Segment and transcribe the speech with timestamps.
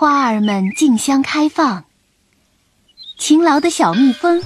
[0.00, 1.82] 花儿们竞相开放。
[3.18, 4.40] 勤劳的小蜜蜂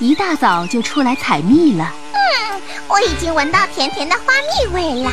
[0.00, 1.90] 一大早就出来采蜜了。
[2.12, 5.10] 嗯，我已经闻到甜甜的花蜜味了。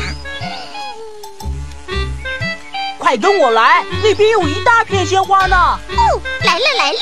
[2.98, 5.56] 快跟我来，那边有一大片鲜花呢。
[5.56, 6.98] 哦，来了来了。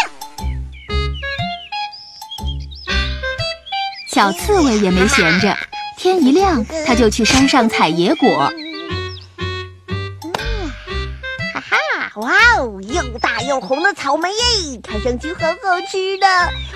[4.08, 5.58] 小刺猬也没闲着，
[5.98, 8.52] 天一亮它就去山上采野果。
[12.24, 16.26] 哇哦，又大又红的草莓耶，看上去好好吃的，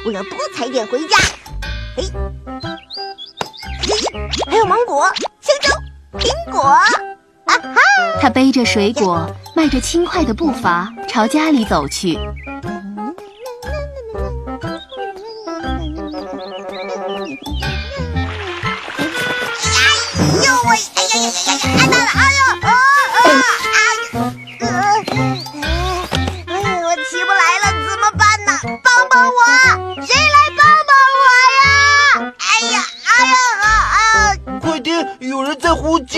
[0.05, 1.17] 我要多采点回家。
[1.97, 2.03] 嘿，
[3.87, 5.11] 嘿，还有芒果、
[5.41, 5.71] 香蕉、
[6.19, 6.61] 苹果。
[6.61, 6.85] 啊
[7.47, 7.81] 哈！
[8.21, 9.27] 他背着水果，
[9.57, 12.15] 迈着轻快的步伐朝家里走去。
[12.15, 12.23] 哎
[20.45, 20.77] 呦喂！
[20.95, 21.73] 哎呀呀呀呀呀！
[21.79, 22.05] 按到了！
[22.05, 22.38] 啊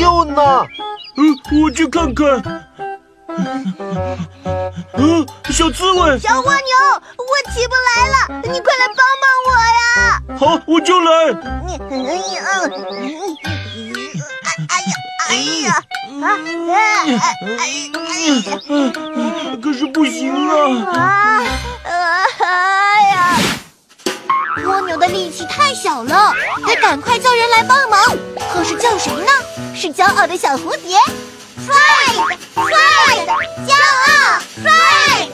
[0.00, 0.66] 在呼救呢！
[1.16, 2.24] 嗯，我去看看。
[4.94, 6.60] 嗯，小刺猬，小蜗牛，
[7.16, 9.84] 我起不来了，你快来帮帮我呀！
[10.38, 11.08] 好，我就来。
[11.66, 11.76] 你，
[12.08, 12.38] 哎呀，
[14.68, 14.92] 哎呀，
[15.28, 15.30] 哎
[15.62, 15.68] 呀，
[16.22, 17.62] 啊，哎哎
[18.30, 18.88] 呀，
[19.62, 20.52] 可是不行啊！
[20.92, 20.98] 啊，
[25.00, 26.34] 的力气太小了，
[26.66, 27.98] 得赶快叫人来帮忙。
[28.52, 29.32] 可是叫谁呢？
[29.74, 30.98] 是骄傲的小蝴蝶。
[31.66, 33.26] Pride，Pride，
[33.66, 33.74] 骄
[34.06, 35.30] 傲，Pride，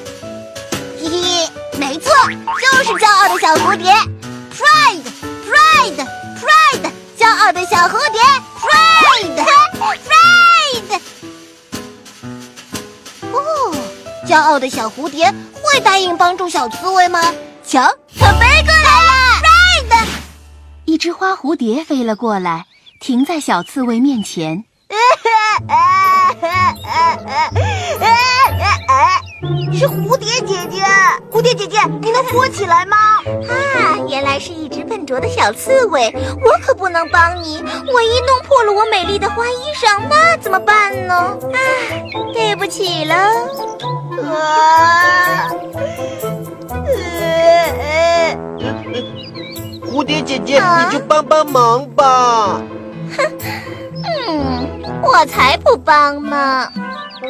[1.00, 2.12] 嘿嘿，没错，
[2.60, 3.92] 就是骄傲的小蝴蝶。
[4.56, 8.20] Pride，Pride，Pride，骄傲的小蝴蝶。
[8.62, 11.00] Pride，Pride。
[13.32, 13.74] 哦，
[14.28, 17.20] 骄傲的小蝴蝶会答应帮助小刺猬吗？
[17.66, 18.85] 瞧，它飞过。
[20.96, 22.64] 一只花蝴蝶飞了过来，
[23.00, 24.64] 停在小刺猬面前。
[29.74, 30.82] 是蝴蝶姐姐，
[31.30, 32.96] 蝴蝶姐姐，你能扶我起来吗？
[33.46, 36.10] 啊，原来是一只笨拙的小刺猬，
[36.42, 41.14] 我可不能帮你，万一弄破了我美丽的花衣裳，那怎么办呢？
[41.14, 41.58] 啊，
[42.32, 43.14] 对不起了。
[44.32, 45.50] 啊，
[49.96, 52.60] 蝴蝶姐姐，你就帮帮忙吧。
[53.16, 53.24] 哼，
[54.04, 54.68] 嗯，
[55.02, 56.68] 我才不帮呢。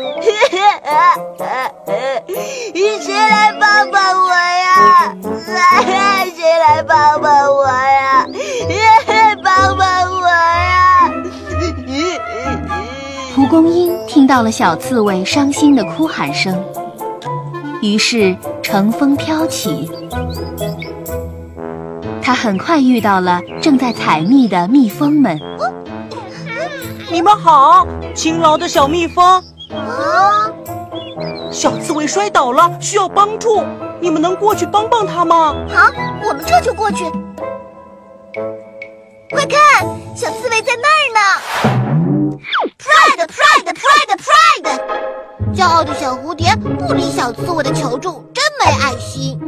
[3.00, 5.14] 谁来帮帮我呀？
[6.34, 8.26] 谁来帮帮我呀？
[9.44, 11.08] 帮帮我呀！
[13.36, 16.60] 蒲公英听到了小刺猬伤心的哭喊声，
[17.80, 19.88] 于是乘风飘起。
[22.26, 25.40] 它很快遇到了正在采蜜的蜜蜂们。
[27.08, 29.40] 你们好，勤劳的小蜜蜂。
[29.70, 30.50] 啊！
[31.52, 33.62] 小刺猬摔倒了，需要帮助，
[34.00, 35.54] 你们能过去帮帮它吗？
[35.68, 35.88] 好，
[36.28, 37.04] 我们这就过去。
[39.30, 39.86] 快看，
[40.16, 41.20] 小刺猬在那儿呢
[42.76, 44.80] ！Pride，Pride，Pride，Pride！
[45.54, 49.40] 骄傲的小蝴蝶不理小刺猬的求助，真没爱心。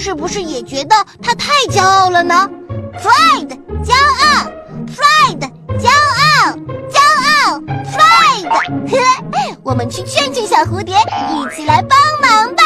[0.00, 2.48] 是不是也觉得他太骄傲了呢
[2.94, 3.50] ？Pride，
[3.84, 4.50] 骄傲
[4.88, 6.56] ；Pride，骄傲，
[6.88, 8.48] 骄傲；Pride。
[9.62, 12.62] 我们去劝劝小蝴蝶，一起来帮忙吧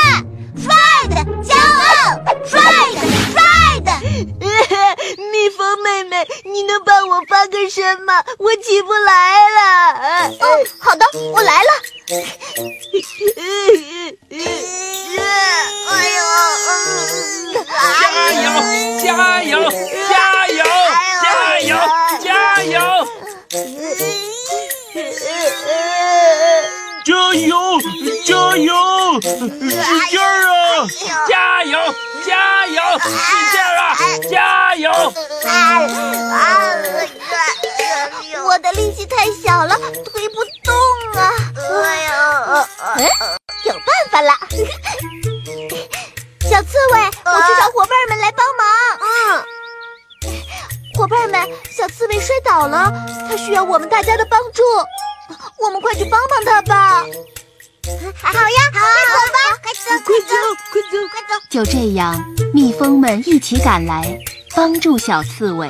[0.56, 3.90] ！Pride，骄傲；Pride，Pride。
[5.32, 8.22] 蜜蜂妹妹，你能帮我翻个身吗？
[8.38, 10.30] 我起不来了。
[10.38, 10.46] 哦，
[10.78, 11.70] 好的，我来了。
[19.44, 19.70] 油！
[20.08, 20.64] 加油！
[21.22, 21.76] 加油！
[22.22, 22.78] 加油！
[27.04, 27.12] 加
[27.42, 27.52] 油！
[28.24, 28.70] 加油！
[29.20, 29.30] 使
[30.10, 30.88] 劲儿啊！
[31.28, 31.74] 加油！
[32.26, 32.78] 加油！
[33.00, 33.06] 使
[33.52, 33.86] 劲儿啊！
[34.30, 34.32] 加
[34.76, 34.90] 油！
[38.46, 40.44] 我的力气太小了，推不
[59.84, 60.34] 走，快走，
[60.72, 61.30] 快走，快走！
[61.50, 64.18] 就这样，蜜蜂们一起赶来，
[64.56, 65.68] 帮助小刺猬。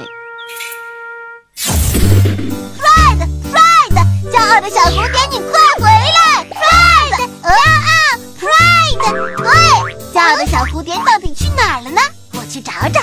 [2.78, 3.90] Fred，Fred，
[4.31, 7.11] 骄傲的小蝴蝶，你快回来！Fred，
[7.43, 7.90] 骄傲
[8.38, 9.02] ，Fred，
[9.37, 9.50] 对，
[10.14, 12.00] 骄傲的小蝴蝶到底去哪儿了呢？
[12.34, 13.00] 我去找找。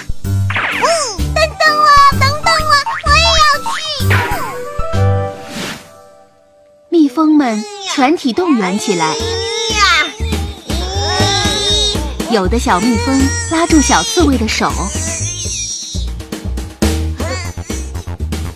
[0.55, 0.87] 嗯，
[1.35, 1.87] 等等我，
[2.19, 2.73] 等等我，
[3.03, 3.69] 我也要去。
[6.87, 7.61] 蜜蜂们
[7.93, 9.13] 全体动员起来，
[12.31, 14.71] 有的小蜜蜂拉住小刺猬的手，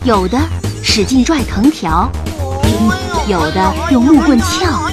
[0.05, 0.39] 有的
[0.81, 2.09] 使劲拽藤条，
[3.27, 4.89] 有的用木棍撬。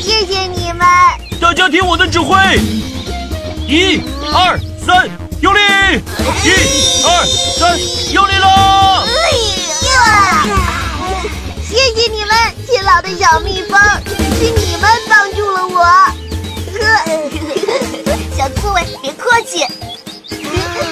[0.00, 0.86] 谢谢你们。
[1.38, 2.34] 大家听我的指挥，
[3.66, 4.00] 一、
[4.32, 5.06] 二、三，
[5.42, 5.58] 用力！
[6.44, 6.50] 一、
[7.04, 7.26] 二、
[7.58, 7.78] 三，
[8.14, 9.06] 用力了！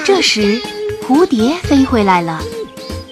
[0.05, 0.61] 这时，
[1.06, 2.41] 蝴蝶飞回来了。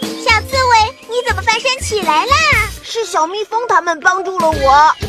[0.00, 2.34] 小刺猬，你怎么翻身起来啦？
[2.82, 4.94] 是小蜜蜂他们帮助了我。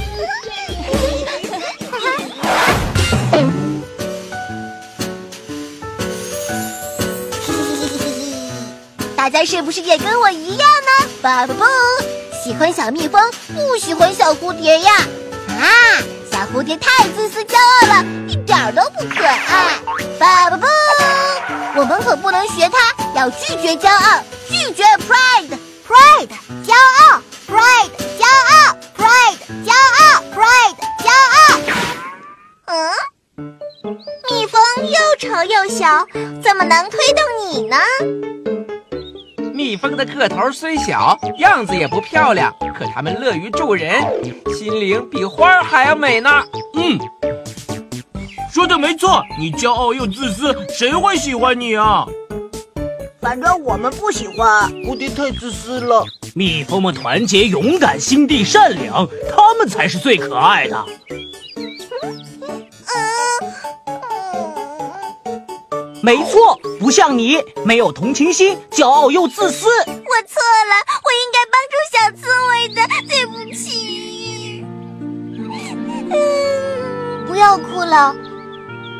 [9.15, 11.07] 大家是不是也跟我一样呢？
[11.47, 11.65] 不不不，
[12.43, 13.21] 喜欢小蜜蜂，
[13.55, 14.91] 不喜欢小蝴蝶呀？
[15.49, 15.63] 啊，
[16.35, 19.79] 小蝴蝶太自私骄傲了，一点都不可爱。
[20.19, 20.67] 巴布布，
[21.79, 26.27] 我们可不能学它，要拒绝骄傲，拒绝 pride，pride，
[26.67, 27.89] 骄傲，pride，
[28.19, 31.39] 骄傲，pride，骄傲，pride，骄傲。
[32.65, 32.91] 嗯，
[34.29, 36.05] 蜜蜂又丑又小，
[36.43, 37.77] 怎么能推动你呢？
[39.55, 44.03] 蜜蜂的个头虽小，样子也不漂亮，可它们乐于助人，
[44.53, 46.29] 心灵比花儿还要美呢。
[46.73, 46.99] 嗯，
[48.51, 52.05] 说的没错，你骄傲又自私，谁会喜欢你啊？
[53.21, 54.69] 反正我们不喜欢。
[54.83, 56.03] 蝴蝶太自私了。
[56.33, 60.85] 蜜蜂们团结、勇敢、心地善良，它们才是最可爱的。
[66.05, 69.65] 没错，不像你，没有同情心，骄傲又自私。
[69.65, 69.91] 我
[70.27, 74.63] 错了，我应该帮助小刺猬的，对不起。
[77.25, 78.15] 不要哭了，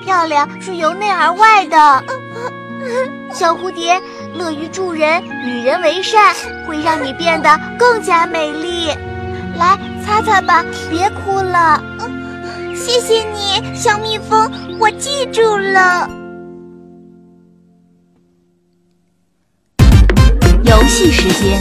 [0.04, 2.04] 漂亮是由内而外的。
[3.32, 4.02] 小蝴蝶
[4.34, 6.34] 乐于助人，与人为善，
[6.68, 8.88] 会让你变得更加美丽。
[9.60, 11.80] 来，擦擦吧，别哭了。
[12.76, 16.10] 谢谢你，小蜜蜂，我记住了。
[20.86, 21.60] 游戏时间，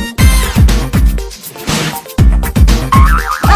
[3.40, 3.48] 嗨，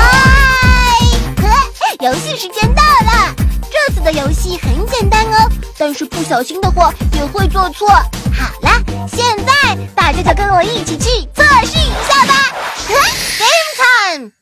[2.00, 3.34] 游戏时间到了。
[3.70, 7.86] 这次的游戏很简单哦，但是不小心的话也会做错。
[7.86, 8.82] 好了，
[9.14, 11.04] 现在大家就跟我一起去
[11.36, 12.32] 测试一下吧。
[13.38, 14.32] Game time！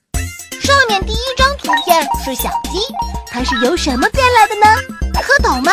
[0.62, 2.78] 上面第一张图片是小鸡，
[3.32, 4.66] 它是由什么变来的呢？
[5.12, 5.72] 蝌蚪吗？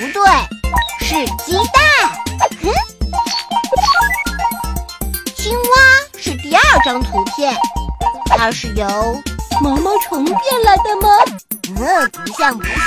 [0.00, 0.26] 不对，
[1.06, 1.84] 是鸡蛋。
[2.62, 2.72] 嗯。
[6.68, 7.56] 第二张图片，
[8.36, 8.86] 它是由
[9.62, 11.08] 毛毛虫变来的吗？
[11.78, 12.84] 嗯，不像不像。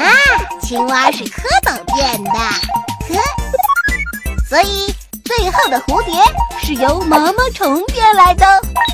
[0.00, 0.14] 啊，
[0.62, 3.20] 青蛙是蝌蚪变的，呵。
[4.48, 4.94] 所以
[5.24, 6.22] 最后的蝴蝶
[6.62, 8.46] 是由毛毛虫变来的，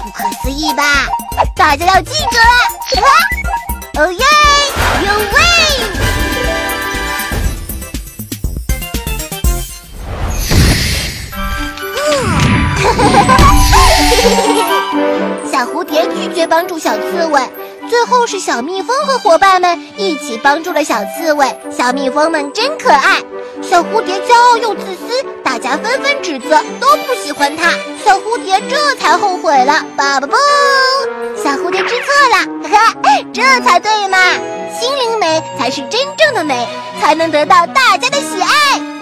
[0.02, 1.06] 不可思议吧？
[1.54, 3.02] 大家要记住了。
[3.06, 3.10] 啊，
[4.00, 4.24] 哦耶
[15.76, 17.38] 蝴蝶拒绝帮助小刺猬，
[17.86, 21.54] 最后是小蜜蜂和伙伴们一起帮助了小刺猬。
[21.70, 23.22] 小蜜蜂们真可爱，
[23.60, 27.72] 小蝴蝶骄傲又自私，大家纷纷指责，都不喜欢它。
[28.02, 30.34] 小蝴蝶这才后悔了，爸爸不，
[31.36, 32.94] 小蝴蝶知错了，哈哈，
[33.34, 34.16] 这才对嘛！
[34.80, 36.66] 心灵美才是真正的美，
[37.02, 38.95] 才能得到大家的喜爱。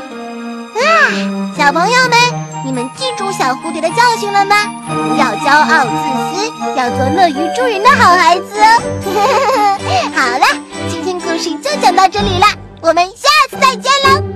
[0.80, 2.18] 啊， 小朋友们，
[2.64, 4.56] 你们记住小蝴蝶的教训了吗？
[4.88, 9.78] 不要骄傲自私，要做乐于助人的好孩子哦。
[10.14, 10.46] 好了，
[10.88, 12.46] 今天故事就讲到这里了，
[12.80, 14.33] 我们下次再见喽。